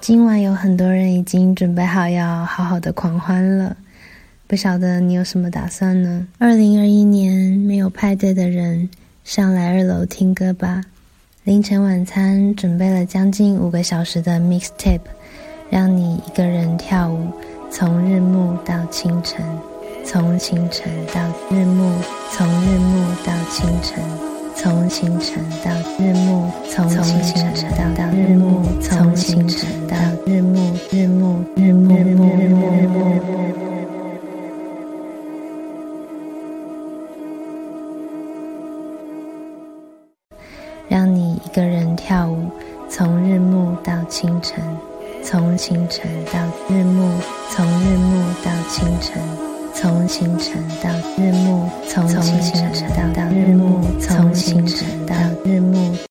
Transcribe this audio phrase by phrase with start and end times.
[0.00, 3.76] 今晚有很多人已经准备好要好好的狂欢了，
[4.46, 6.26] 不晓得你有什么打算呢？
[6.38, 8.88] 二零二一年没有派对的人，
[9.24, 10.80] 上来二楼听歌吧。
[11.42, 15.00] 凌晨晚餐准备了将近五个小时的 mixtape，
[15.70, 17.32] 让你一个人跳舞，
[17.70, 19.44] 从日暮到清晨，
[20.04, 21.20] 从清晨到
[21.50, 21.90] 日暮，
[22.30, 24.00] 从日暮到清晨。
[24.58, 29.14] 从清晨到日暮，从清晨到日暮，从
[40.88, 42.50] 让你一个人跳舞，
[42.88, 44.62] 从日暮到清晨，
[45.22, 47.10] 从清晨到日暮，
[47.50, 49.20] 从日暮到清晨，
[49.74, 52.40] 从清晨到日暮，从清
[52.72, 52.85] 晨。